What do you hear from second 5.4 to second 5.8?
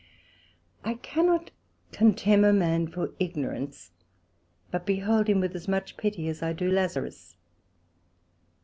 as